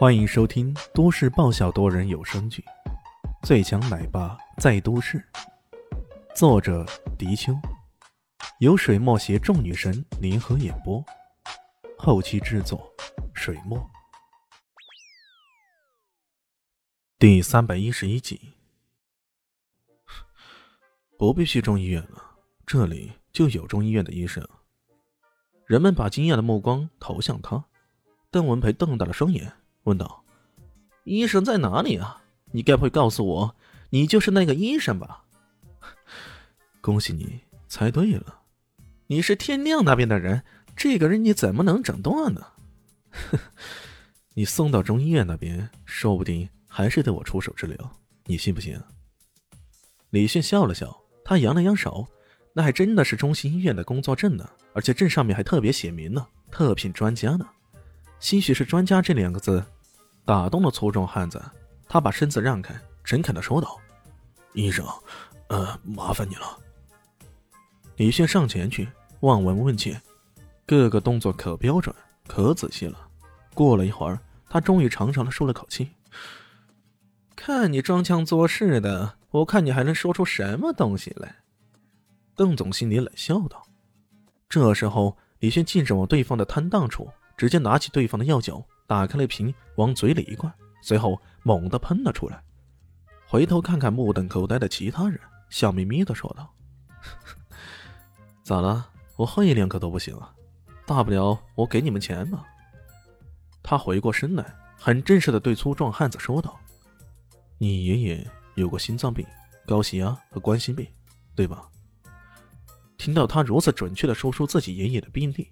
[0.00, 2.64] 欢迎收听都市爆笑多人有声剧
[3.46, 5.18] 《最强奶爸在都市》，
[6.34, 6.86] 作者：
[7.18, 7.52] 迪秋，
[8.60, 11.04] 由水墨携众女神联合演播，
[11.98, 12.90] 后期制作：
[13.34, 13.78] 水墨。
[17.18, 18.54] 第三百一十一集，
[21.18, 24.42] 不必去中医院了，这里就有中医院的医生。
[25.66, 27.62] 人们把惊讶的目光投向他，
[28.30, 29.52] 邓文培瞪大了双眼。
[29.84, 30.24] 问道
[31.04, 32.22] ：“医生在哪里啊？
[32.52, 33.56] 你该不会告诉我，
[33.90, 35.24] 你就是那个医生吧？”
[36.80, 38.40] 恭喜你猜对了，
[39.06, 40.42] 你是天亮那边的人。
[40.76, 42.46] 这个人你怎么能诊断呢？
[44.34, 48.80] 你送到中医院那边，说不定还是得我出手治疗，你信不信？
[50.10, 52.06] 李迅笑了笑，他扬了扬手，
[52.54, 57.46] 那还真的是中心医院的工作证呢，而且证上面还特别写明了特聘专家呢。
[58.20, 59.64] 兴许是“专家”这两个字
[60.26, 61.42] 打动了粗壮汉子，
[61.88, 63.78] 他把身子让开，诚恳的说道
[64.52, 64.86] ：“医生，
[65.48, 66.58] 呃，麻烦你了。”
[67.96, 68.86] 李炫上前去
[69.20, 70.00] 望闻问切，
[70.66, 71.94] 各个动作可标准、
[72.28, 73.08] 可仔细了。
[73.54, 75.90] 过了一会儿，他终于长长的舒了口气
[77.34, 81.36] ：“看你装腔作势的，我看你还能说出什么东西来？”
[82.36, 83.66] 邓总心里冷笑道。
[84.46, 87.10] 这时候，李轩径直往对方的摊档处。
[87.40, 90.52] 直接拿起对方的药酒，打开了瓶，往嘴里一灌，
[90.82, 92.44] 随后猛地喷了出来。
[93.26, 96.54] 回头看看目瞪口呆的其他人，笑眯眯的说道
[98.44, 98.90] ：“咋了？
[99.16, 100.34] 我喝一两口都不行啊？
[100.84, 102.44] 大不了我给你们钱嘛。”
[103.64, 106.60] 他回过身来，很正式的对粗壮汉子说道
[107.56, 109.26] ：“你爷爷有过心脏病、
[109.66, 110.86] 高血压和冠心病，
[111.34, 111.66] 对吧？”
[112.98, 115.50] 听到他如此准确的说出自己爷爷的病历。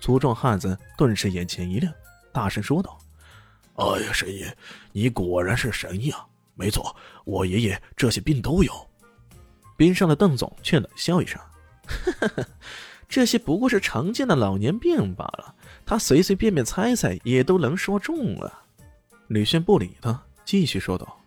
[0.00, 1.92] 粗壮汉子顿时眼前一亮，
[2.32, 2.98] 大声说道
[3.76, 4.44] ：“哎呀，神医，
[4.92, 6.26] 你果然是神医啊！
[6.54, 8.72] 没错，我爷爷这些病都有。”
[9.76, 11.40] 边上的邓总却冷笑一声
[13.08, 15.54] ：“这些不过是常见的老年病罢了，
[15.86, 18.60] 他随随便便猜猜也都能说中了。”
[19.28, 21.18] 吕轩不理他，继续说道：“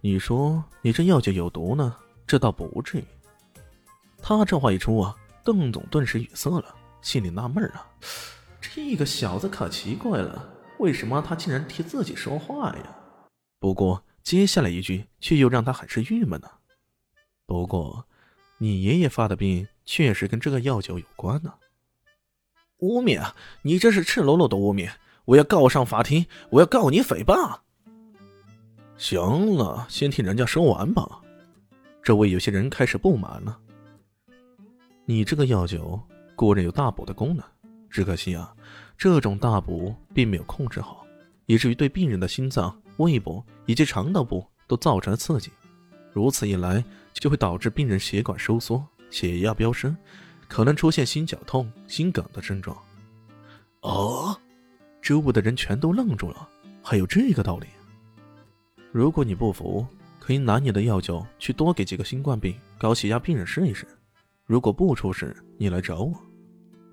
[0.00, 1.94] 你说你这药酒有毒呢？
[2.26, 3.04] 这倒不至于。”
[4.20, 6.74] 他这话一出啊，邓总顿时语塞了。
[7.02, 7.86] 心里纳闷啊，
[8.60, 10.48] 这个小子可奇怪了，
[10.78, 12.96] 为什么他竟然替自己说话呀？
[13.58, 16.48] 不过接下来一句却又让他很是郁闷呢。
[17.44, 18.06] 不过，
[18.58, 21.52] 你爷爷发的病确实跟这个药酒有关呢。
[22.78, 23.36] 污蔑啊！
[23.62, 24.90] 你这是赤裸裸的污蔑！
[25.24, 26.26] 我要告上法庭！
[26.50, 27.58] 我要告你诽谤！
[28.96, 31.20] 行了，先听人家说完吧。
[32.02, 33.58] 周围有些人开始不满了。
[35.04, 36.00] 你这个药酒。
[36.34, 37.44] 固然有大补的功能，
[37.90, 38.54] 只可惜啊，
[38.96, 41.06] 这种大补并没有控制好，
[41.46, 45.50] 以至于对病人的心脏、胃部以及肠道部都造成了刺激。
[46.12, 49.96] 如此一来，就会导致病人血管收缩、血压飙升，
[50.48, 52.76] 可能出现心绞痛、心梗的症状。
[53.80, 54.36] 哦，
[55.00, 56.48] 周围的人全都愣住了，
[56.82, 57.66] 还有这个道理？
[58.90, 59.86] 如果你不服，
[60.20, 63.86] 可以拿你的药酒去多给几个新冠病、高血压病人试一试。
[64.44, 66.14] 如果不出事，你来找我。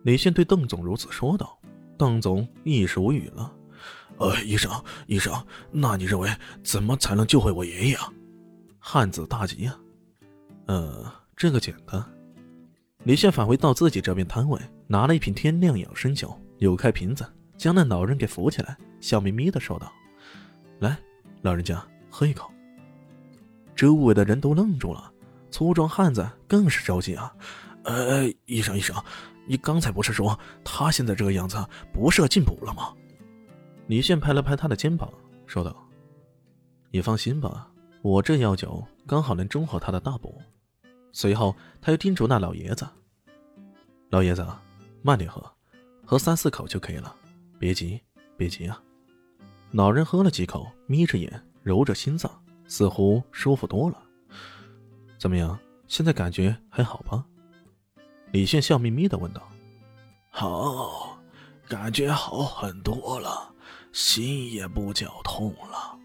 [0.04, 1.60] 李现对邓总如此说道。
[1.98, 3.54] 邓总一时无语了。
[4.18, 4.72] 呃，医生，
[5.08, 5.34] 医生，
[5.72, 6.30] 那你认为
[6.64, 8.10] 怎么才能救回我爷爷啊？
[8.80, 9.78] 汉子大吉啊！
[10.68, 12.02] 呃，这个简单。
[13.04, 17.26] 李现返回到自己这边摊位，拿了一瓶天亮养生酒，扭开瓶子，
[17.58, 19.92] 将那老人给扶起来，笑眯眯的说道
[20.80, 20.98] ：“来，
[21.42, 22.50] 老人家喝一口。”
[23.76, 25.12] 周围的人都愣住了。
[25.52, 27.34] 粗壮汉子更是着急啊！
[27.84, 28.96] 呃，医生，医生，
[29.48, 31.58] 你刚才不是说他现在这个样子
[31.94, 32.94] 不适合进补了吗？
[33.88, 35.12] 李炫拍了拍他的肩膀，
[35.48, 35.76] 说道
[36.92, 37.72] ：“你放心吧，
[38.02, 40.40] 我这药酒刚好能中和他的大补。”
[41.12, 42.88] 随后，他又叮嘱那老爷子
[44.12, 44.46] ：“老爷子，
[45.02, 45.44] 慢点喝，
[46.06, 47.16] 喝三四口就可以了，
[47.58, 48.00] 别急，
[48.38, 48.80] 别急啊。”
[49.72, 52.30] 老人喝了几口，眯着眼，揉着心脏，
[52.68, 53.98] 似乎舒服多了。
[55.20, 55.60] 怎么样？
[55.86, 57.26] 现在感觉还好吧？
[58.32, 59.48] 李炫笑眯眯的问道。
[60.30, 61.20] 好，
[61.68, 63.54] 感觉好很多了，
[63.92, 65.98] 心也不绞痛了。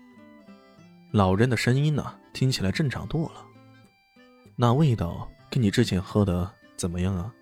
[1.13, 3.45] 老人的声音呢，听起来正常多了。
[4.57, 7.33] 那味道跟你之前喝的怎么样啊？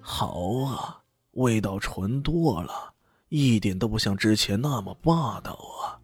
[0.00, 0.98] 好啊，
[1.32, 2.92] 味道纯多了，
[3.28, 6.00] 一点都不像之前那么霸道啊！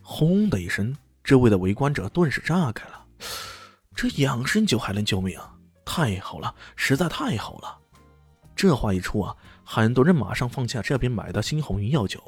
[0.00, 3.04] 轰的一声，周围的围观者顿时炸开了。
[3.96, 5.40] 这养生酒还能救命？
[5.86, 7.78] 太好了，实在太好了！
[8.54, 9.34] 这话一出啊，
[9.64, 12.22] 很多人马上放下这边买的新红云药酒，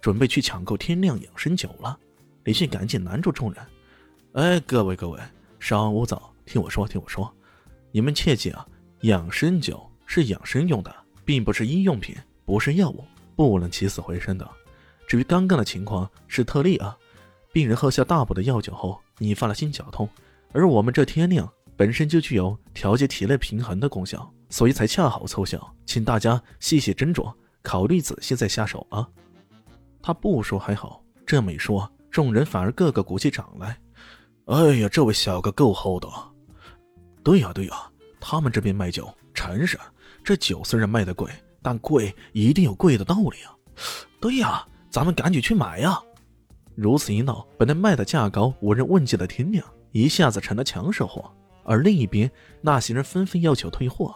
[0.00, 1.98] 准备去抢购天亮养生酒了。
[2.44, 3.66] 李迅赶紧拦住众人
[4.34, 5.18] ：“哎，各位各位，
[5.58, 7.28] 稍安勿躁，听我说，听我说，
[7.90, 8.64] 你们切记啊，
[9.00, 10.94] 养生酒是养生用的，
[11.24, 13.04] 并不是医用品，不是药物，
[13.34, 14.48] 不能起死回生的。
[15.08, 16.96] 至于刚刚的情况是特例啊，
[17.52, 20.08] 病人喝下大补的药酒后，引发了心绞痛，
[20.52, 27.30] 而我们这天亮本身就具有调节体内平衡的功效。”所以才恰好凑效，请大家细细斟酌，
[27.60, 29.06] 考虑仔细再下手啊！
[30.00, 33.78] 他不说还好，这么一说，众人反而个个鼓起掌来。
[34.46, 36.32] 哎呀，这位小哥够厚道。
[37.22, 37.74] 对呀对呀，
[38.18, 39.78] 他们这边卖酒诚实，
[40.24, 41.30] 这酒虽然卖的贵，
[41.60, 43.54] 但贵一定有贵的道理啊。
[44.18, 46.00] 对呀，咱们赶紧去买呀！
[46.74, 49.62] 如此一闹，本来卖的价高无人问津的天亮，
[49.92, 51.30] 一下子成了抢手货。
[51.64, 52.30] 而另一边，
[52.60, 54.14] 那些人纷纷要求退货。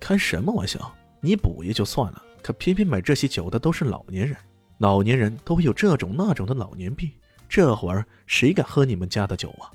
[0.00, 0.92] 开什么玩笑？
[1.20, 4.36] 你补也就算了，可偏偏买这些酒的都是老年人。
[4.78, 7.10] 老年人都会有这种那种的老年病，
[7.48, 9.68] 这会儿谁敢喝你们家的酒啊？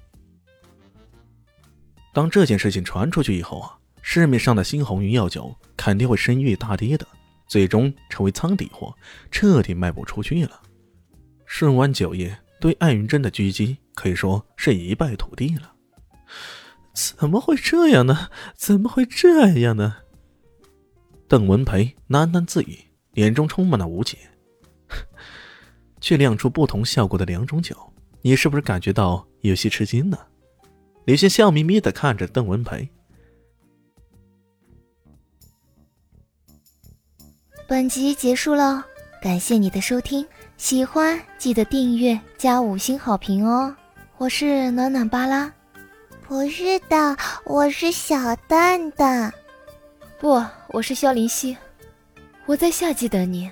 [2.12, 7.08] 当这件事情传出去以后啊，市面上的新红云药酒肯定会声誉大跌的，
[7.48, 8.94] 最终成为仓底货，
[9.30, 10.60] 彻底卖不出去了。
[11.46, 15.74] 顺湾酒业对艾云珍的狙击可以说是一败涂地了。
[16.94, 18.30] 怎么会这样呢？
[18.56, 19.98] 怎么会这样呢？
[21.28, 22.78] 邓文培喃喃自语，
[23.16, 24.18] 眼中充满了无解，
[26.00, 27.76] 却亮出不同效果的两种酒，
[28.22, 30.18] 你是不是感觉到有些吃惊呢？
[31.06, 32.88] 李轩笑眯眯的看着邓文培。
[37.68, 38.86] 本集结束了，
[39.22, 40.26] 感谢你的收听，
[40.56, 43.76] 喜欢记得订阅加五星好评哦！
[44.18, 45.52] 我是暖暖巴拉。
[46.26, 49.32] 不是的，我是小蛋蛋。
[50.18, 51.58] 不，我是萧林希。
[52.46, 53.52] 我在夏季等你。